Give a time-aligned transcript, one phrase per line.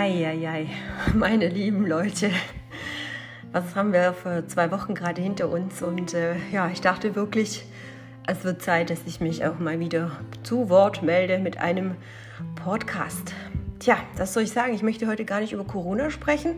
[0.00, 0.68] Eieiei,
[1.12, 2.30] meine lieben Leute,
[3.50, 5.82] was haben wir für zwei Wochen gerade hinter uns?
[5.82, 7.64] Und äh, ja, ich dachte wirklich,
[8.24, 10.12] es wird Zeit, dass ich mich auch mal wieder
[10.44, 11.96] zu Wort melde mit einem
[12.54, 13.34] Podcast.
[13.80, 14.72] Tja, das soll ich sagen.
[14.72, 16.54] Ich möchte heute gar nicht über Corona sprechen.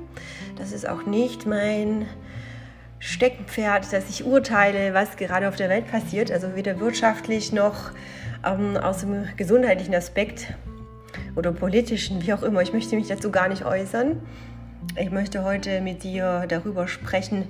[0.59, 2.05] Das ist auch nicht mein
[2.99, 6.31] Steckenpferd, dass ich urteile, was gerade auf der Welt passiert.
[6.31, 7.93] Also weder wirtschaftlich noch
[8.45, 10.53] ähm, aus dem gesundheitlichen Aspekt
[11.37, 12.63] oder politischen, wie auch immer.
[12.63, 14.21] Ich möchte mich dazu gar nicht äußern.
[14.97, 17.49] Ich möchte heute mit dir darüber sprechen,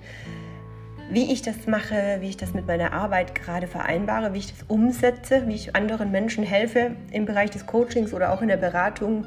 [1.11, 4.65] wie ich das mache, wie ich das mit meiner Arbeit gerade vereinbare, wie ich das
[4.69, 9.27] umsetze, wie ich anderen Menschen helfe im Bereich des Coachings oder auch in der Beratung.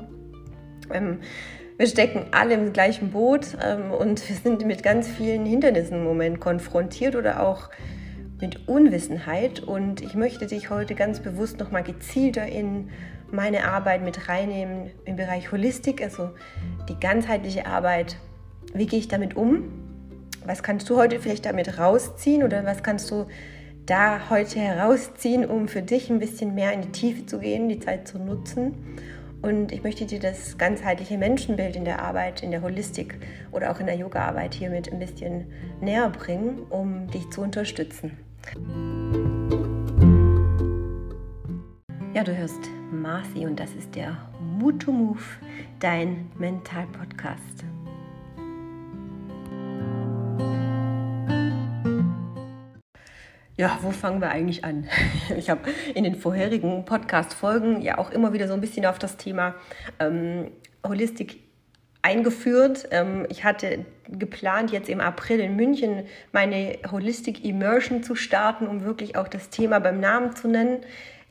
[0.91, 1.19] Ähm,
[1.77, 6.03] wir stecken alle im gleichen Boot ähm, und wir sind mit ganz vielen Hindernissen im
[6.03, 7.69] Moment konfrontiert oder auch
[8.39, 9.59] mit Unwissenheit.
[9.61, 12.89] Und ich möchte dich heute ganz bewusst nochmal gezielter in
[13.33, 16.29] meine Arbeit mit reinnehmen im Bereich Holistik, also
[16.87, 18.17] die ganzheitliche Arbeit.
[18.73, 19.63] Wie gehe ich damit um?
[20.45, 23.25] Was kannst du heute vielleicht damit rausziehen oder was kannst du
[23.85, 27.79] da heute herausziehen, um für dich ein bisschen mehr in die Tiefe zu gehen, die
[27.79, 28.75] Zeit zu nutzen?
[29.41, 33.15] Und ich möchte dir das ganzheitliche Menschenbild in der Arbeit, in der Holistik
[33.51, 35.47] oder auch in der Yoga-Arbeit hiermit ein bisschen
[35.81, 38.17] näher bringen, um dich zu unterstützen.
[42.13, 42.69] Ja, du hörst
[43.01, 45.19] Marci und das ist der Mut to Move,
[45.79, 47.65] dein Mental-Podcast.
[53.55, 54.87] Ja, wo fangen wir eigentlich an?
[55.37, 55.61] Ich habe
[55.93, 59.55] in den vorherigen Podcast-Folgen ja auch immer wieder so ein bisschen auf das Thema
[59.99, 60.51] ähm,
[60.85, 61.39] Holistik
[62.01, 62.87] eingeführt.
[62.91, 68.83] Ähm, ich hatte geplant, jetzt im April in München meine Holistic Immersion zu starten, um
[68.83, 70.79] wirklich auch das Thema beim Namen zu nennen.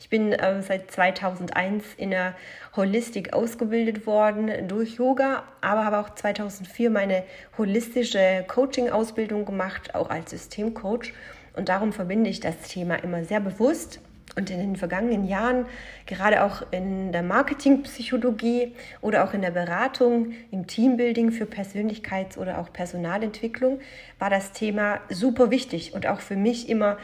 [0.02, 2.34] Ich bin äh, seit 2001 in der
[2.74, 7.22] Holistik ausgebildet worden durch Yoga, aber habe auch 2004 meine
[7.56, 11.12] holistische Coaching-Ausbildung gemacht, auch als Systemcoach.
[11.54, 14.00] Und darum verbinde ich das Thema immer sehr bewusst.
[14.34, 15.66] Und in den vergangenen Jahren,
[16.06, 22.58] gerade auch in der Marketingpsychologie oder auch in der Beratung, im Teambuilding für Persönlichkeits- oder
[22.58, 23.78] auch Personalentwicklung,
[24.18, 26.96] war das Thema super wichtig und auch für mich immer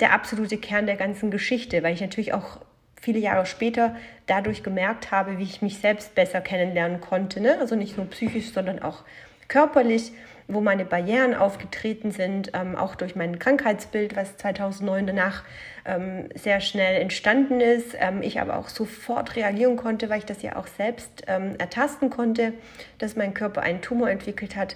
[0.00, 2.60] der absolute Kern der ganzen Geschichte, weil ich natürlich auch
[3.00, 7.40] viele Jahre später dadurch gemerkt habe, wie ich mich selbst besser kennenlernen konnte.
[7.40, 7.56] Ne?
[7.60, 9.04] Also nicht nur psychisch, sondern auch
[9.48, 10.12] körperlich,
[10.46, 15.44] wo meine Barrieren aufgetreten sind, ähm, auch durch mein Krankheitsbild, was 2009 danach
[15.84, 17.94] ähm, sehr schnell entstanden ist.
[17.98, 22.08] Ähm, ich aber auch sofort reagieren konnte, weil ich das ja auch selbst ähm, ertasten
[22.08, 22.54] konnte,
[22.96, 24.74] dass mein Körper einen Tumor entwickelt hat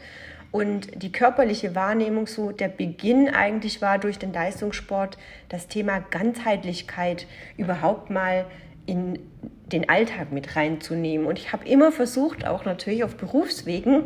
[0.53, 5.17] und die körperliche Wahrnehmung so der Beginn eigentlich war durch den Leistungssport
[5.49, 7.27] das Thema Ganzheitlichkeit
[7.57, 8.45] überhaupt mal
[8.85, 9.19] in
[9.73, 11.27] den Alltag mit reinzunehmen.
[11.27, 14.05] Und ich habe immer versucht, auch natürlich auf Berufswegen,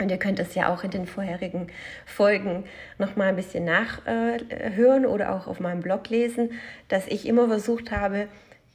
[0.00, 1.66] und ihr könnt es ja auch in den vorherigen
[2.06, 2.64] Folgen
[2.98, 6.52] noch mal ein bisschen nachhören oder auch auf meinem Blog lesen,
[6.86, 8.28] dass ich immer versucht habe,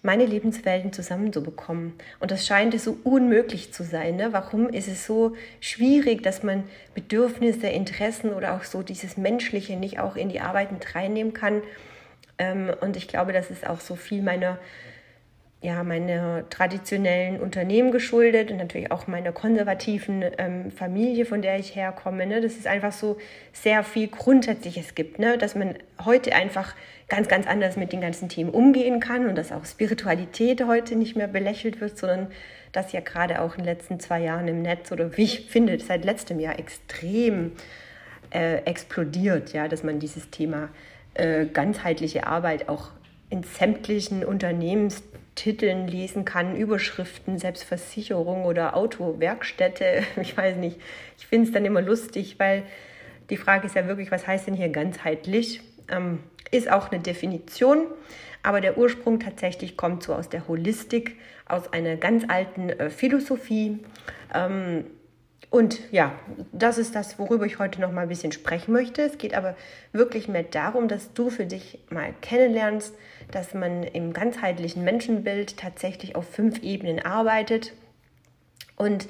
[0.03, 1.93] meine Lebenswelten zusammenzubekommen.
[2.19, 4.17] Und das scheint so unmöglich zu sein.
[4.17, 4.33] Ne?
[4.33, 9.99] Warum ist es so schwierig, dass man Bedürfnisse, Interessen oder auch so dieses Menschliche nicht
[9.99, 11.63] auch in die Arbeit mit reinnehmen kann?
[12.37, 14.59] Ähm, und ich glaube, das ist auch so viel meiner
[15.63, 21.74] ja, meiner traditionellen Unternehmen geschuldet und natürlich auch meiner konservativen ähm, Familie, von der ich
[21.74, 22.25] herkomme.
[22.25, 22.41] Ne?
[22.41, 23.18] Dass es einfach so
[23.53, 25.38] sehr viel Grundsätzliches gibt, ne?
[25.38, 26.75] dass man heute einfach
[27.07, 31.16] ganz, ganz anders mit den ganzen Themen umgehen kann und dass auch Spiritualität heute nicht
[31.16, 32.28] mehr belächelt wird, sondern
[32.74, 35.80] dass ja gerade auch in den letzten zwei Jahren im Netz oder wie ich finde,
[35.80, 37.53] seit letztem Jahr extrem
[38.31, 40.68] äh, explodiert, ja, dass man dieses Thema
[41.13, 42.90] äh, ganzheitliche Arbeit auch
[43.30, 45.03] in sämtlichen Unternehmens
[45.35, 50.03] Titeln lesen kann, Überschriften, selbst Versicherung oder Autowerkstätte.
[50.21, 50.79] Ich weiß nicht.
[51.17, 52.63] Ich finde es dann immer lustig, weil
[53.29, 55.61] die Frage ist ja wirklich, was heißt denn hier ganzheitlich?
[55.89, 56.19] Ähm,
[56.51, 57.88] ist auch eine Definition,
[58.44, 61.16] aber der Ursprung tatsächlich kommt so aus der Holistik,
[61.47, 63.79] aus einer ganz alten äh, Philosophie.
[64.33, 64.85] Ähm,
[65.50, 66.13] und ja,
[66.51, 69.03] das ist das, worüber ich heute noch mal ein bisschen sprechen möchte.
[69.03, 69.56] Es geht aber
[69.91, 72.95] wirklich mehr darum, dass du für dich mal kennenlernst,
[73.33, 77.74] dass man im ganzheitlichen Menschenbild tatsächlich auf fünf Ebenen arbeitet.
[78.75, 79.07] Und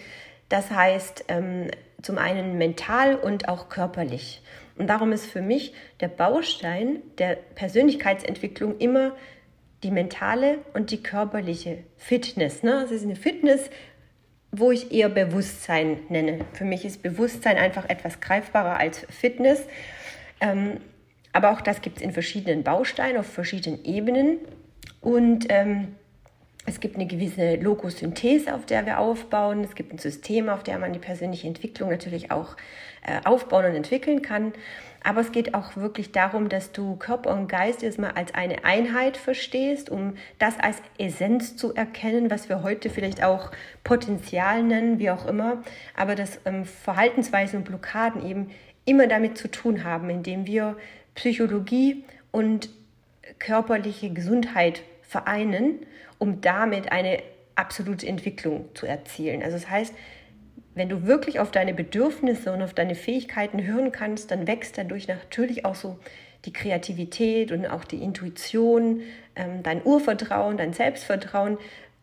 [0.50, 1.68] das heißt ähm,
[2.02, 4.42] zum einen mental und auch körperlich.
[4.78, 9.14] Und darum ist für mich der Baustein der Persönlichkeitsentwicklung immer
[9.84, 12.64] die mentale und die körperliche Fitness.
[12.64, 12.81] Ne?
[12.84, 13.70] Es ist eine Fitness,
[14.52, 16.46] wo ich eher Bewusstsein nenne.
[16.54, 19.64] Für mich ist Bewusstsein einfach etwas greifbarer als Fitness.
[20.40, 20.80] Ähm,
[21.34, 24.38] aber auch das gibt es in verschiedenen Bausteinen, auf verschiedenen Ebenen.
[25.02, 25.96] Und ähm,
[26.66, 29.64] es gibt eine gewisse Logosynthese, auf der wir aufbauen.
[29.64, 32.56] Es gibt ein System, auf der man die persönliche Entwicklung natürlich auch
[33.06, 34.54] äh, aufbauen und entwickeln kann.
[35.04, 39.18] Aber es geht auch wirklich darum, dass du Körper und Geist erstmal als eine Einheit
[39.18, 43.52] verstehst, um das als Essenz zu erkennen, was wir heute vielleicht auch
[43.84, 45.64] Potenzial nennen, wie auch immer.
[45.98, 48.52] Aber dass ähm, Verhaltensweisen und Blockaden eben
[48.86, 50.78] immer damit zu tun haben, indem wir
[51.15, 52.69] Psychologie und
[53.39, 55.86] körperliche Gesundheit vereinen,
[56.18, 57.21] um damit eine
[57.56, 59.44] absolute Entwicklung zu erzielen.
[59.44, 59.94] Also das heißt,
[60.75, 65.07] wenn du wirklich auf deine Bedürfnisse und auf deine Fähigkeiten hören kannst, dann wächst dadurch
[65.07, 66.00] natürlich auch so
[66.45, 69.01] die Kreativität und auch die Intuition,
[69.36, 71.57] ähm, dein Urvertrauen, dein Selbstvertrauen,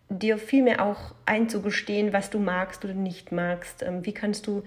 [0.09, 3.83] dir vielmehr auch einzugestehen, was du magst oder nicht magst.
[3.83, 4.63] Ähm, wie kannst du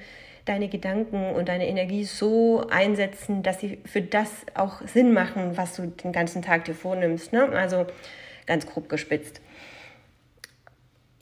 [0.46, 5.76] deine Gedanken und deine Energie so einsetzen, dass sie für das auch Sinn machen, was
[5.76, 7.32] du den ganzen Tag dir vornimmst.
[7.32, 7.50] Ne?
[7.50, 7.86] Also
[8.46, 9.42] ganz grob gespitzt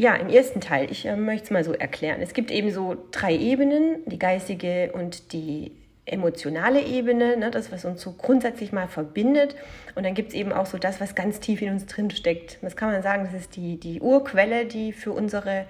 [0.01, 2.21] ja, im ersten Teil, ich äh, möchte es mal so erklären.
[2.21, 5.73] Es gibt eben so drei Ebenen, die geistige und die
[6.05, 9.55] emotionale Ebene, ne, das, was uns so grundsätzlich mal verbindet.
[9.93, 12.57] Und dann gibt es eben auch so das, was ganz tief in uns drin steckt.
[12.63, 15.65] Das kann man sagen, das ist die, die Urquelle, die für unsere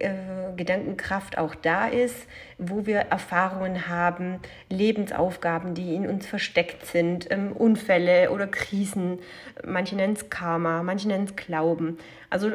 [0.00, 0.12] äh,
[0.56, 2.26] Gedankenkraft auch da ist,
[2.58, 9.20] wo wir Erfahrungen haben, Lebensaufgaben, die in uns versteckt sind, ähm, Unfälle oder Krisen.
[9.64, 11.98] Manche nennen es Karma, manche nennen es Glauben.
[12.28, 12.52] Also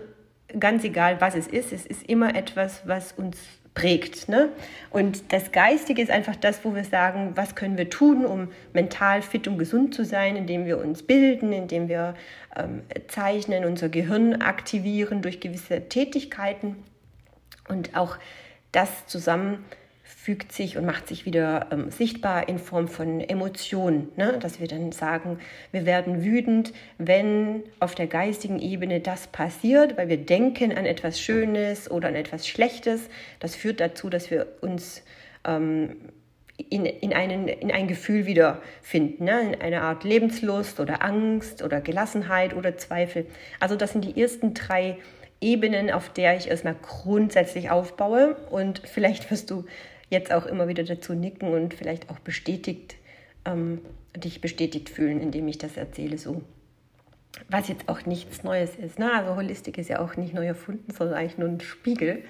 [0.59, 3.37] ganz egal, was es ist, es ist immer etwas, was uns
[3.73, 4.29] prägt.
[4.29, 4.49] Ne?
[4.89, 9.21] Und das Geistige ist einfach das, wo wir sagen, was können wir tun, um mental
[9.21, 12.15] fit und gesund zu sein, indem wir uns bilden, indem wir
[12.55, 16.77] ähm, zeichnen, unser Gehirn aktivieren durch gewisse Tätigkeiten
[17.67, 18.17] und auch
[18.71, 19.63] das zusammen
[20.25, 24.37] fügt sich und macht sich wieder ähm, sichtbar in Form von Emotionen, ne?
[24.39, 25.39] dass wir dann sagen,
[25.71, 31.19] wir werden wütend, wenn auf der geistigen Ebene das passiert, weil wir denken an etwas
[31.19, 33.09] Schönes oder an etwas Schlechtes.
[33.39, 35.03] Das führt dazu, dass wir uns
[35.43, 35.95] ähm,
[36.57, 39.53] in, in, einen, in ein Gefühl wiederfinden, ne?
[39.53, 43.25] in eine Art Lebenslust oder Angst oder Gelassenheit oder Zweifel.
[43.59, 44.97] Also das sind die ersten drei
[45.41, 49.65] Ebenen, auf der ich erstmal grundsätzlich aufbaue und vielleicht wirst du
[50.09, 52.95] jetzt auch immer wieder dazu nicken und vielleicht auch bestätigt,
[53.45, 53.81] ähm,
[54.15, 56.41] dich bestätigt fühlen, indem ich das erzähle so.
[57.49, 58.97] Was jetzt auch nichts Neues ist.
[58.97, 59.11] Ne?
[59.11, 62.23] Also Holistik ist ja auch nicht neu erfunden, sondern eigentlich nur ein Spiegel.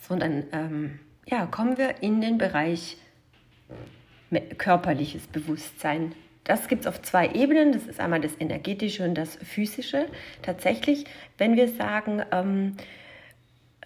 [0.00, 2.96] Sondern ähm, ja, kommen wir in den Bereich
[4.56, 6.14] körperliches Bewusstsein.
[6.48, 7.72] Das gibt es auf zwei Ebenen.
[7.72, 10.06] Das ist einmal das energetische und das physische.
[10.40, 11.04] Tatsächlich,
[11.36, 12.74] wenn wir sagen, ähm,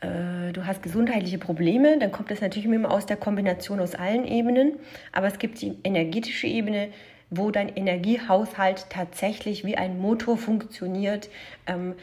[0.01, 4.25] äh, du hast gesundheitliche Probleme, dann kommt das natürlich immer aus der Kombination aus allen
[4.25, 4.75] Ebenen.
[5.11, 6.91] Aber es gibt die energetische Ebene,
[7.31, 11.31] wo dein Energiehaushalt tatsächlich wie ein Motor funktioniert.
[11.67, 11.95] Ähm,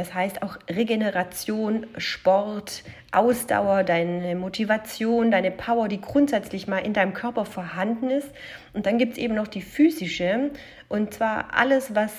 [0.00, 7.12] das heißt auch Regeneration, Sport, Ausdauer, deine Motivation, deine Power, die grundsätzlich mal in deinem
[7.12, 8.30] Körper vorhanden ist.
[8.72, 10.52] Und dann gibt es eben noch die physische,
[10.88, 12.12] und zwar alles, was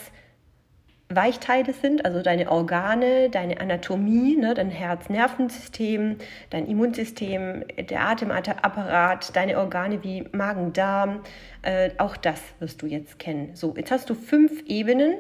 [1.10, 6.18] Weichteile sind, also deine Organe, deine Anatomie, ne, dein Herz-Nervensystem,
[6.52, 11.22] dein Immunsystem, der Atemapparat, deine Organe wie Magen-Darm,
[11.64, 13.56] äh, auch das wirst du jetzt kennen.
[13.56, 15.16] So, jetzt hast du fünf Ebenen,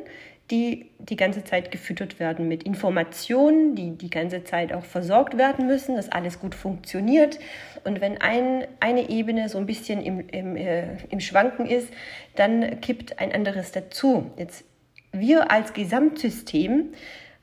[0.51, 5.65] die die ganze Zeit gefüttert werden mit Informationen, die die ganze Zeit auch versorgt werden
[5.65, 7.39] müssen, dass alles gut funktioniert.
[7.83, 11.87] Und wenn ein, eine Ebene so ein bisschen im, im, äh, im Schwanken ist,
[12.35, 14.29] dann kippt ein anderes dazu.
[14.37, 14.65] Jetzt
[15.11, 16.93] wir als Gesamtsystem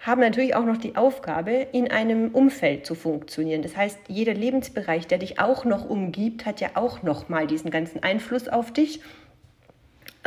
[0.01, 3.63] haben natürlich auch noch die Aufgabe, in einem Umfeld zu funktionieren.
[3.63, 7.71] Das heißt, jeder Lebensbereich, der dich auch noch umgibt, hat ja auch noch mal diesen
[7.71, 9.01] ganzen Einfluss auf dich.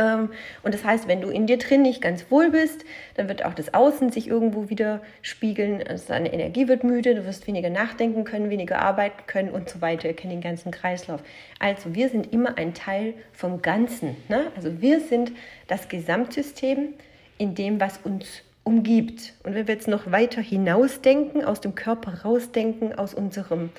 [0.01, 0.29] Ähm,
[0.63, 2.83] und das heißt, wenn du in dir drin nicht ganz wohl bist,
[3.15, 5.83] dann wird auch das Außen sich irgendwo wieder spiegeln.
[5.87, 9.81] Also deine Energie wird müde, du wirst weniger nachdenken können, weniger arbeiten können und so
[9.81, 10.07] weiter.
[10.07, 11.21] Ihr kennt den ganzen Kreislauf.
[11.59, 14.15] Also wir sind immer ein Teil vom Ganzen.
[14.27, 14.47] Ne?
[14.55, 15.31] Also wir sind
[15.67, 16.93] das Gesamtsystem
[17.37, 19.33] in dem, was uns umgibt.
[19.43, 23.69] Und wenn wir jetzt noch weiter hinausdenken, aus dem Körper rausdenken, aus unserem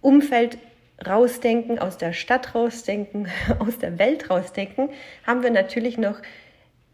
[0.00, 0.58] Umfeld
[1.04, 4.90] rausdenken, aus der Stadt rausdenken, aus der Welt rausdenken,
[5.26, 6.20] haben wir natürlich noch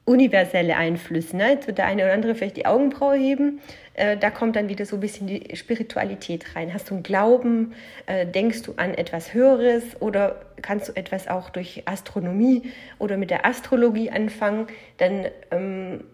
[0.04, 1.36] universelle Einflüsse.
[1.36, 1.50] Ne?
[1.50, 3.60] Jetzt wird der eine oder andere vielleicht die Augenbraue heben.
[3.94, 6.74] Äh, da kommt dann wieder so ein bisschen die Spiritualität rein.
[6.74, 7.74] Hast du einen Glauben?
[8.06, 9.84] Äh, denkst du an etwas Höheres?
[10.00, 14.66] Oder kannst du etwas auch durch Astronomie oder mit der Astrologie anfangen?
[14.96, 16.04] Dann ähm,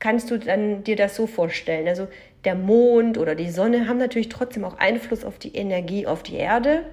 [0.00, 1.86] kannst du dann dir das so vorstellen.
[1.86, 2.08] Also
[2.44, 6.36] der Mond oder die Sonne haben natürlich trotzdem auch Einfluss auf die Energie auf die
[6.36, 6.84] Erde.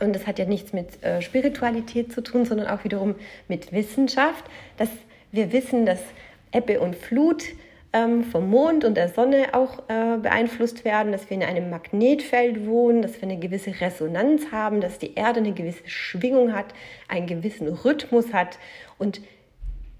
[0.00, 3.14] Und das hat ja nichts mit äh, Spiritualität zu tun, sondern auch wiederum
[3.48, 4.44] mit Wissenschaft,
[4.78, 4.88] dass
[5.30, 6.00] wir wissen, dass
[6.52, 7.44] Ebbe und Flut
[7.92, 12.66] ähm, vom Mond und der Sonne auch äh, beeinflusst werden, dass wir in einem Magnetfeld
[12.66, 16.66] wohnen, dass wir eine gewisse Resonanz haben, dass die Erde eine gewisse Schwingung hat,
[17.08, 18.58] einen gewissen Rhythmus hat
[18.98, 19.20] und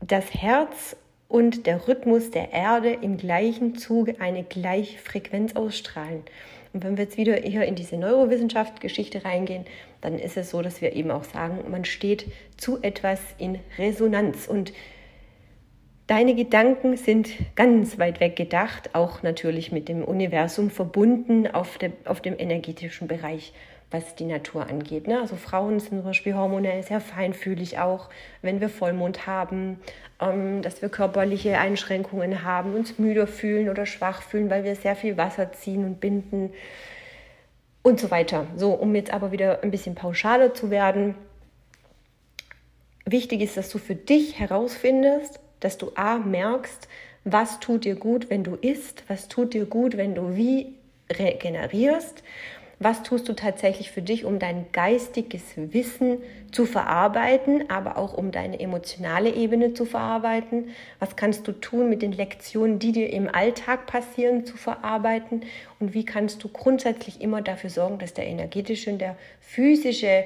[0.00, 0.96] das Herz
[1.28, 6.24] und der Rhythmus der Erde im gleichen Zuge eine gleiche Frequenz ausstrahlen.
[6.72, 9.66] Und wenn wir jetzt wieder hier in diese Neurowissenschaft-Geschichte reingehen,
[10.00, 12.26] dann ist es so, dass wir eben auch sagen, man steht
[12.56, 14.46] zu etwas in Resonanz.
[14.46, 14.72] Und
[16.08, 21.92] Deine Gedanken sind ganz weit weg gedacht, auch natürlich mit dem Universum verbunden auf, de,
[22.04, 23.54] auf dem energetischen Bereich,
[23.92, 25.06] was die Natur angeht.
[25.06, 25.20] Ne?
[25.20, 28.08] Also Frauen sind zum Beispiel hormonell sehr feinfühlig auch,
[28.40, 29.78] wenn wir Vollmond haben,
[30.20, 34.96] ähm, dass wir körperliche Einschränkungen haben, uns müde fühlen oder schwach fühlen, weil wir sehr
[34.96, 36.52] viel Wasser ziehen und binden
[37.82, 38.46] und so weiter.
[38.56, 41.14] So, um jetzt aber wieder ein bisschen pauschaler zu werden.
[43.04, 46.88] Wichtig ist, dass du für dich herausfindest, dass du A merkst,
[47.24, 50.74] was tut dir gut, wenn du isst, was tut dir gut, wenn du wie
[51.10, 52.22] regenerierst,
[52.82, 56.18] was tust du tatsächlich für dich, um dein geistiges Wissen
[56.50, 62.02] zu verarbeiten, aber auch um deine emotionale Ebene zu verarbeiten, was kannst du tun mit
[62.02, 65.42] den Lektionen, die dir im Alltag passieren, zu verarbeiten?
[65.80, 70.24] Und wie kannst du grundsätzlich immer dafür sorgen, dass der energetische und der physische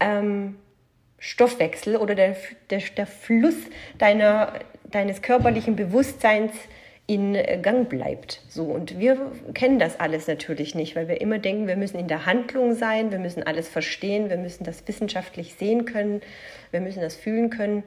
[0.00, 0.56] ähm,
[1.18, 2.36] Stoffwechsel oder der,
[2.70, 3.56] der, der Fluss
[3.98, 6.52] deiner, deines körperlichen Bewusstseins
[7.10, 8.40] in Gang bleibt.
[8.48, 12.06] So und wir kennen das alles natürlich nicht, weil wir immer denken, wir müssen in
[12.06, 16.20] der Handlung sein, wir müssen alles verstehen, wir müssen das wissenschaftlich sehen können,
[16.70, 17.82] wir müssen das fühlen können.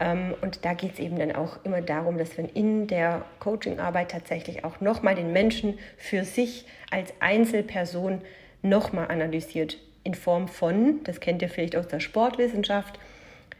[0.00, 4.12] Ähm, und da geht es eben dann auch immer darum, dass man in der Coachingarbeit
[4.12, 8.22] tatsächlich auch nochmal den Menschen für sich als Einzelperson
[8.62, 12.98] nochmal analysiert in Form von, das kennt ihr vielleicht aus der Sportwissenschaft,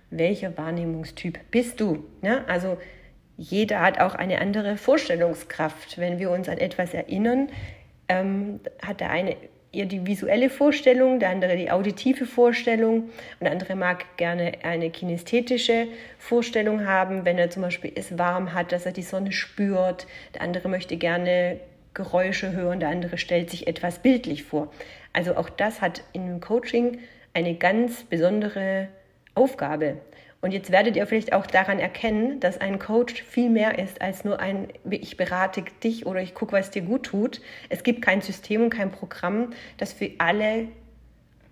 [0.08, 2.06] welcher Wahrnehmungstyp bist du?
[2.22, 2.78] Ja, also
[3.36, 5.98] jeder hat auch eine andere Vorstellungskraft.
[5.98, 7.48] Wenn wir uns an etwas erinnern,
[8.08, 9.36] ähm, hat der eine
[9.74, 13.10] eher die visuelle Vorstellung, der andere die auditive Vorstellung und
[13.40, 15.88] der andere mag gerne eine kinästhetische
[16.18, 20.06] Vorstellung haben, wenn er zum Beispiel es warm hat, dass er die Sonne spürt.
[20.34, 21.58] Der andere möchte gerne
[21.92, 24.72] Geräusche hören, der andere stellt sich etwas bildlich vor.
[25.12, 26.98] Also auch das hat im Coaching
[27.34, 28.88] eine ganz besondere
[29.34, 29.98] Aufgabe.
[30.44, 34.26] Und jetzt werdet ihr vielleicht auch daran erkennen, dass ein Coach viel mehr ist als
[34.26, 37.40] nur ein, ich berate dich oder ich gucke, was dir gut tut.
[37.70, 40.68] Es gibt kein System und kein Programm, das für alle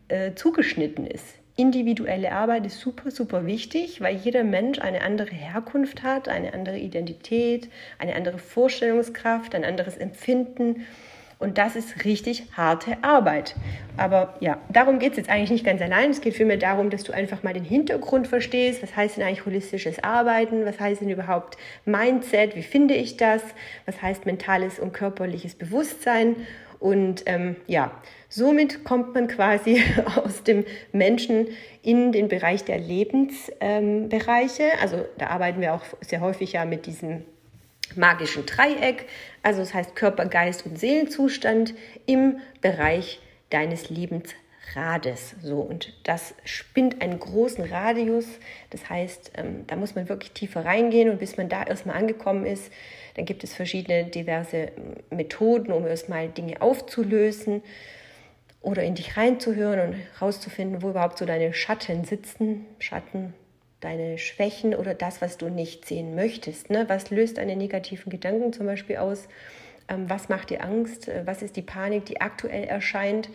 [0.08, 1.24] äh, zugeschnitten ist.
[1.56, 6.78] Individuelle Arbeit ist super, super wichtig, weil jeder Mensch eine andere Herkunft hat, eine andere
[6.78, 10.84] Identität, eine andere Vorstellungskraft, ein anderes Empfinden.
[11.42, 13.56] Und das ist richtig harte Arbeit.
[13.96, 16.10] Aber ja, darum geht es jetzt eigentlich nicht ganz allein.
[16.10, 18.80] Es geht vielmehr darum, dass du einfach mal den Hintergrund verstehst.
[18.80, 20.64] Was heißt denn eigentlich holistisches Arbeiten?
[20.64, 22.54] Was heißt denn überhaupt Mindset?
[22.54, 23.42] Wie finde ich das?
[23.86, 26.36] Was heißt mentales und körperliches Bewusstsein?
[26.78, 27.90] Und ähm, ja,
[28.28, 29.82] somit kommt man quasi
[30.24, 31.48] aus dem Menschen
[31.82, 34.62] in den Bereich der Lebensbereiche.
[34.62, 37.24] Ähm, also da arbeiten wir auch sehr häufig ja mit diesem
[37.96, 39.06] magischen Dreieck,
[39.42, 41.74] also das heißt Körper, Geist und Seelenzustand
[42.06, 43.20] im Bereich
[43.50, 45.36] deines Lebensrades.
[45.42, 48.26] So, und das spinnt einen großen Radius.
[48.70, 52.46] Das heißt, ähm, da muss man wirklich tiefer reingehen und bis man da erstmal angekommen
[52.46, 52.72] ist,
[53.14, 57.62] dann gibt es verschiedene diverse ähm, Methoden, um erstmal Dinge aufzulösen
[58.60, 62.64] oder in dich reinzuhören und herauszufinden, wo überhaupt so deine Schatten sitzen.
[62.78, 63.34] Schatten
[63.82, 66.70] deine Schwächen oder das, was du nicht sehen möchtest.
[66.70, 66.84] Ne?
[66.88, 69.28] Was löst deine negativen Gedanken zum Beispiel aus?
[69.88, 71.08] Ähm, was macht dir Angst?
[71.08, 73.28] Äh, was ist die Panik, die aktuell erscheint?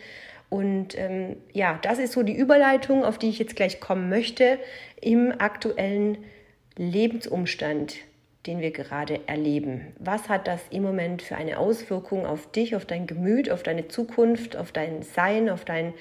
[0.48, 4.58] Und ähm, ja, das ist so die Überleitung, auf die ich jetzt gleich kommen möchte
[5.00, 6.18] im aktuellen
[6.76, 7.96] Lebensumstand,
[8.46, 9.92] den wir gerade erleben.
[9.98, 13.88] Was hat das im Moment für eine Auswirkung auf dich, auf dein Gemüt, auf deine
[13.88, 15.92] Zukunft, auf dein Sein, auf dein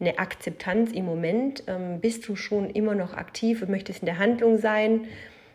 [0.00, 1.64] eine Akzeptanz im Moment?
[1.66, 5.06] Ähm, bist du schon immer noch aktiv und möchtest in der Handlung sein?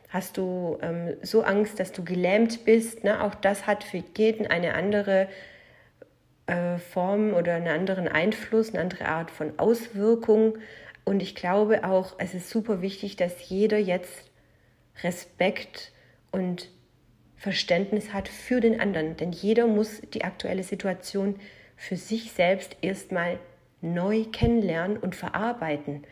[0.10, 3.04] Hast du ähm, so Angst, dass du gelähmt bist?
[3.04, 3.24] Ne?
[3.24, 5.28] Auch das hat für jeden eine andere
[6.46, 10.58] äh, Form oder einen anderen Einfluss, eine andere Art von Auswirkung.
[11.06, 14.30] Und ich glaube auch, es ist super wichtig, dass jeder jetzt
[15.04, 15.92] Respekt
[16.32, 16.70] und
[17.36, 19.18] Verständnis hat für den anderen.
[19.18, 21.40] Denn jeder muss die aktuelle Situation
[21.76, 23.40] für sich selbst erstmal
[23.84, 26.04] neu kennenlernen und verarbeiten.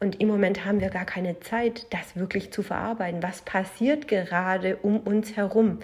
[0.00, 3.22] Und im Moment haben wir gar keine Zeit, das wirklich zu verarbeiten.
[3.22, 5.80] Was passiert gerade um uns herum?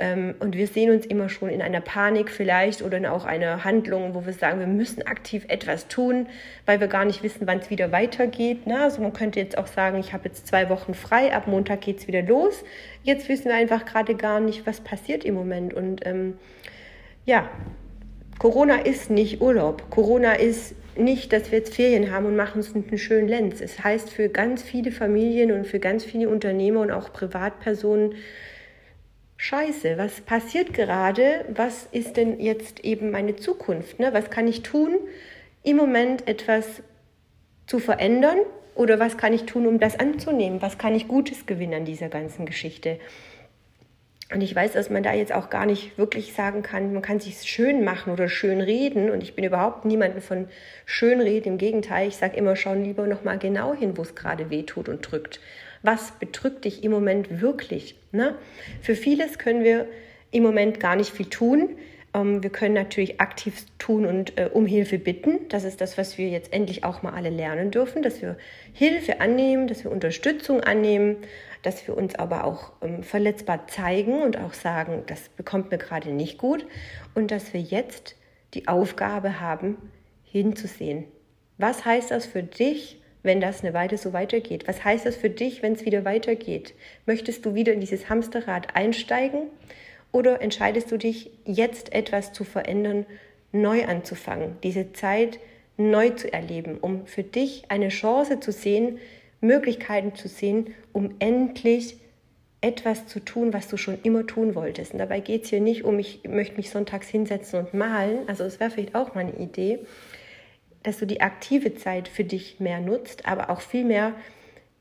[0.00, 3.64] Ähm, und wir sehen uns immer schon in einer Panik vielleicht oder in auch einer
[3.64, 6.26] Handlung, wo wir sagen, wir müssen aktiv etwas tun,
[6.64, 8.66] weil wir gar nicht wissen, wann es wieder weitergeht.
[8.66, 8.80] Ne?
[8.80, 11.98] Also man könnte jetzt auch sagen, ich habe jetzt zwei Wochen frei, ab Montag geht
[11.98, 12.64] es wieder los.
[13.02, 15.74] Jetzt wissen wir einfach gerade gar nicht, was passiert im Moment.
[15.74, 16.38] Und ähm,
[17.26, 17.50] ja,
[18.40, 19.90] Corona ist nicht Urlaub.
[19.90, 23.60] Corona ist nicht, dass wir jetzt Ferien haben und machen uns einen schönen Lenz.
[23.60, 28.14] Es heißt für ganz viele Familien und für ganz viele Unternehmer und auch Privatpersonen,
[29.36, 31.44] Scheiße, was passiert gerade?
[31.54, 34.00] Was ist denn jetzt eben meine Zukunft?
[34.00, 34.14] Ne?
[34.14, 34.96] Was kann ich tun,
[35.62, 36.82] im Moment etwas
[37.66, 38.38] zu verändern?
[38.74, 40.62] Oder was kann ich tun, um das anzunehmen?
[40.62, 43.00] Was kann ich Gutes gewinnen an dieser ganzen Geschichte?
[44.32, 47.18] Und ich weiß, dass man da jetzt auch gar nicht wirklich sagen kann, man kann
[47.18, 49.10] sich schön machen oder schön reden.
[49.10, 50.48] Und ich bin überhaupt niemanden von
[50.86, 51.48] schön reden.
[51.48, 54.88] Im Gegenteil, ich sage immer, schau lieber nochmal genau hin, wo es gerade weh tut
[54.88, 55.40] und drückt.
[55.82, 57.96] Was bedrückt dich im Moment wirklich?
[58.12, 58.36] Ne?
[58.82, 59.86] Für vieles können wir
[60.30, 61.70] im Moment gar nicht viel tun.
[62.14, 65.48] Ähm, wir können natürlich aktiv tun und äh, um Hilfe bitten.
[65.48, 68.36] Das ist das, was wir jetzt endlich auch mal alle lernen dürfen, dass wir
[68.72, 71.16] Hilfe annehmen, dass wir Unterstützung annehmen
[71.62, 76.10] dass wir uns aber auch ähm, verletzbar zeigen und auch sagen, das bekommt mir gerade
[76.10, 76.66] nicht gut
[77.14, 78.16] und dass wir jetzt
[78.54, 79.76] die Aufgabe haben,
[80.24, 81.04] hinzusehen.
[81.58, 84.66] Was heißt das für dich, wenn das eine Weile so weitergeht?
[84.66, 86.74] Was heißt das für dich, wenn es wieder weitergeht?
[87.04, 89.42] Möchtest du wieder in dieses Hamsterrad einsteigen
[90.12, 93.06] oder entscheidest du dich, jetzt etwas zu verändern,
[93.52, 95.38] neu anzufangen, diese Zeit
[95.76, 98.98] neu zu erleben, um für dich eine Chance zu sehen,
[99.40, 101.96] Möglichkeiten zu sehen, um endlich
[102.60, 104.92] etwas zu tun, was du schon immer tun wolltest.
[104.92, 108.28] Und dabei geht es hier nicht um, ich möchte mich sonntags hinsetzen und malen.
[108.28, 109.78] Also es wäre vielleicht auch mal eine Idee,
[110.82, 114.14] dass du die aktive Zeit für dich mehr nutzt, aber auch viel mehr,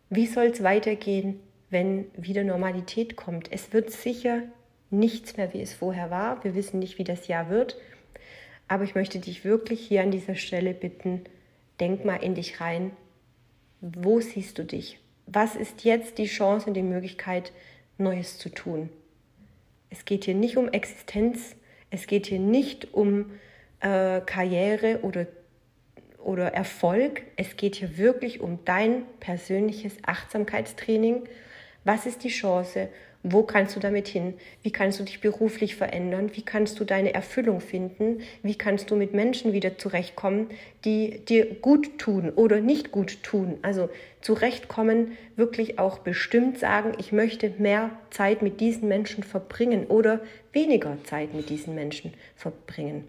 [0.10, 3.52] wie soll es weitergehen, wenn wieder Normalität kommt.
[3.52, 4.42] Es wird sicher
[4.92, 6.44] nichts mehr, wie es vorher war.
[6.44, 7.78] Wir wissen nicht, wie das Jahr wird.
[8.68, 11.24] Aber ich möchte dich wirklich hier an dieser Stelle bitten,
[11.80, 12.92] denk mal in dich rein,
[13.82, 15.00] wo siehst du dich?
[15.26, 17.52] Was ist jetzt die Chance und die Möglichkeit,
[17.98, 18.90] Neues zu tun?
[19.90, 21.56] Es geht hier nicht um Existenz,
[21.90, 23.32] es geht hier nicht um
[23.80, 25.26] äh, Karriere oder,
[26.20, 31.24] oder Erfolg, es geht hier wirklich um dein persönliches Achtsamkeitstraining.
[31.84, 32.90] Was ist die Chance
[33.22, 34.36] wo kannst du damit hin?
[34.64, 36.32] Wie kannst du dich beruflich verändern?
[36.36, 38.22] Wie kannst du deine Erfüllung finden?
[38.44, 40.50] Wie kannst du mit Menschen wieder zurechtkommen,
[40.86, 43.58] die dir gut tun oder nicht gut tun?
[43.62, 43.90] Also
[44.22, 50.22] zurechtkommen, wirklich auch bestimmt sagen, ich möchte mehr Zeit mit diesen Menschen verbringen oder
[50.54, 53.06] weniger Zeit mit diesen Menschen verbringen.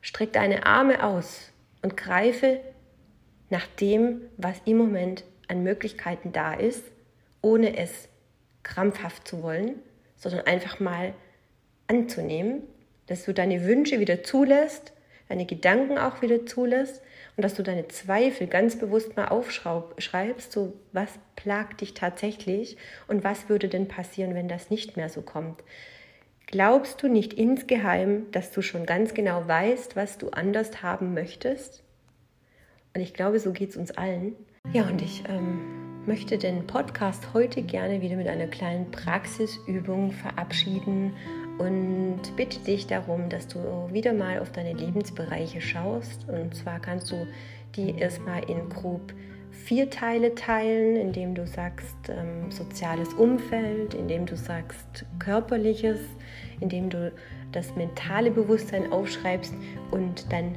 [0.00, 1.50] Streck deine Arme aus
[1.82, 2.60] und greife
[3.50, 6.91] nach dem, was im Moment an Möglichkeiten da ist,
[7.42, 8.08] ohne es
[8.62, 9.74] krampfhaft zu wollen,
[10.16, 11.14] sondern einfach mal
[11.88, 12.62] anzunehmen,
[13.06, 14.92] dass du deine Wünsche wieder zulässt,
[15.28, 17.02] deine Gedanken auch wieder zulässt
[17.36, 22.76] und dass du deine Zweifel ganz bewusst mal aufschreibst, so was plagt dich tatsächlich
[23.08, 25.62] und was würde denn passieren, wenn das nicht mehr so kommt.
[26.46, 31.82] Glaubst du nicht insgeheim, dass du schon ganz genau weißt, was du anders haben möchtest?
[32.94, 34.36] Und ich glaube, so geht es uns allen.
[34.72, 41.12] Ja, und ich ähm, möchte den Podcast heute gerne wieder mit einer kleinen Praxisübung verabschieden
[41.58, 43.58] und bitte dich darum, dass du
[43.92, 46.28] wieder mal auf deine Lebensbereiche schaust.
[46.28, 47.26] Und zwar kannst du
[47.76, 49.12] die erstmal in grob
[49.52, 56.00] vier Teile teilen, indem du sagst ähm, soziales Umfeld, indem du sagst körperliches,
[56.60, 57.12] indem du
[57.52, 59.54] das mentale Bewusstsein aufschreibst
[59.90, 60.56] und dann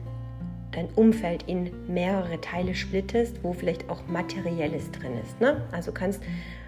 [0.76, 5.40] dein Umfeld in mehrere Teile splittest, wo vielleicht auch Materielles drin ist.
[5.40, 5.62] Ne?
[5.72, 6.22] Also kannst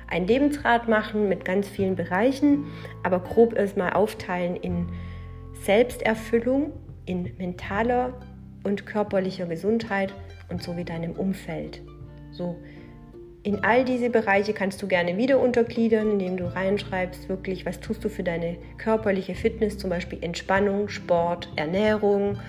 [0.07, 2.65] ein Lebensrad machen mit ganz vielen Bereichen,
[3.03, 4.87] aber grob erstmal aufteilen in
[5.63, 6.71] Selbsterfüllung,
[7.05, 8.13] in mentaler
[8.63, 10.13] und körperlicher Gesundheit
[10.49, 11.81] und so wie deinem Umfeld.
[12.31, 12.55] So
[13.47, 18.03] in all diese Bereiche kannst du gerne wieder untergliedern, indem du reinschreibst, wirklich, was tust
[18.03, 22.39] du für deine körperliche Fitness, zum Beispiel Entspannung, Sport, Ernährung,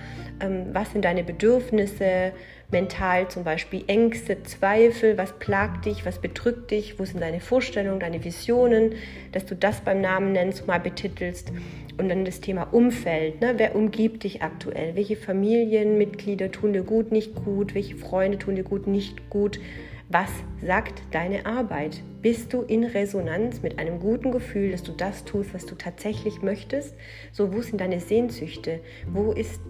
[0.40, 2.32] ähm, was sind deine Bedürfnisse,
[2.72, 8.00] mental zum Beispiel Ängste, Zweifel, was plagt dich, was bedrückt dich, wo sind deine Vorstellungen,
[8.00, 8.94] deine Visionen,
[9.30, 11.52] dass du das beim Namen nennst, mal betitelst.
[11.96, 13.40] Und dann das Thema Umfeld.
[13.40, 13.54] Ne?
[13.56, 14.96] Wer umgibt dich aktuell?
[14.96, 17.74] Welche Familienmitglieder tun dir gut, nicht gut?
[17.74, 19.61] Welche Freunde tun dir gut, nicht gut?
[20.10, 20.30] Was
[20.64, 22.02] sagt deine Arbeit?
[22.22, 26.40] Bist du in Resonanz mit einem guten Gefühl, dass du das tust, was du tatsächlich
[26.40, 26.94] möchtest?
[27.30, 28.80] So, wo sind deine Sehnsüchte?
[29.12, 29.60] Wo ist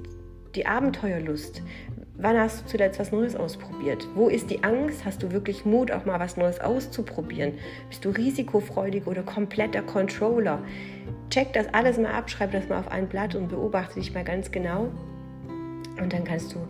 [0.54, 1.60] die Abenteuerlust?
[2.16, 4.06] Wann hast du zuletzt was Neues ausprobiert?
[4.14, 5.04] Wo ist die Angst?
[5.04, 7.54] Hast du wirklich Mut, auch mal was Neues auszuprobieren?
[7.88, 10.62] Bist du risikofreudig oder kompletter Controller?
[11.30, 14.22] Check das alles mal ab, schreib das mal auf ein Blatt und beobachte dich mal
[14.22, 14.88] ganz genau.
[16.00, 16.60] Und dann kannst du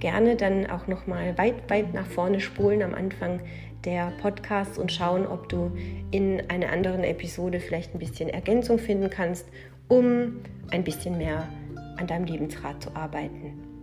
[0.00, 3.40] gerne dann auch noch mal weit, weit nach vorne spulen am Anfang
[3.84, 5.72] der Podcasts und schauen, ob du
[6.10, 9.46] in einer anderen Episode vielleicht ein bisschen Ergänzung finden kannst,
[9.88, 11.48] um ein bisschen mehr
[11.98, 13.74] an deinem Lebensrad zu arbeiten.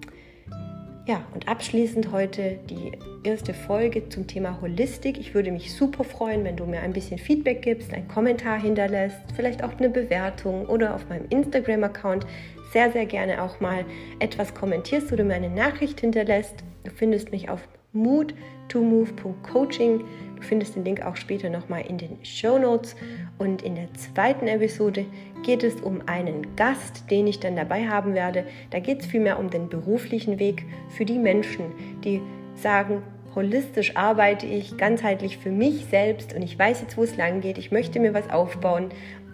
[1.08, 2.91] Ja, und abschließend heute die
[3.24, 5.17] erste Folge zum Thema Holistik.
[5.19, 9.19] Ich würde mich super freuen, wenn du mir ein bisschen Feedback gibst, einen Kommentar hinterlässt,
[9.36, 12.28] vielleicht auch eine Bewertung oder auf meinem Instagram-Account
[12.71, 13.86] sehr, sehr gerne auch mal
[14.19, 16.63] etwas kommentierst oder mir eine Nachricht hinterlässt.
[16.84, 20.03] Du findest mich auf mood2move.coaching.
[20.36, 22.95] Du findest den Link auch später nochmal in den Show Notes.
[23.38, 25.05] Und in der zweiten Episode
[25.43, 28.45] geht es um einen Gast, den ich dann dabei haben werde.
[28.69, 31.65] Da geht es vielmehr um den beruflichen Weg für die Menschen,
[32.03, 32.21] die
[32.55, 33.03] sagen,
[33.36, 37.57] holistisch arbeite ich, ganzheitlich für mich selbst und ich weiß jetzt, wo es lang geht.
[37.57, 38.89] Ich möchte mir was aufbauen.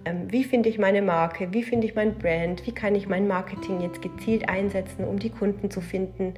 [0.08, 1.52] Ähm, wie finde ich meine Marke?
[1.52, 2.66] Wie finde ich mein Brand?
[2.66, 6.34] Wie kann ich mein Marketing jetzt gezielt einsetzen, um die Kunden zu finden?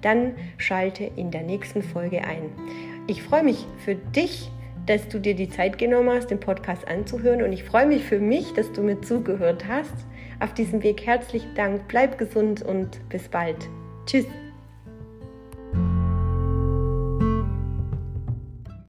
[0.00, 2.50] Dann schalte in der nächsten Folge ein.
[3.06, 4.50] Ich freue mich für dich
[4.86, 7.42] dass du dir die Zeit genommen hast, den Podcast anzuhören.
[7.42, 9.94] Und ich freue mich für mich, dass du mir zugehört hast.
[10.40, 13.68] Auf diesem Weg herzlichen Dank, bleib gesund und bis bald.
[14.06, 14.26] Tschüss.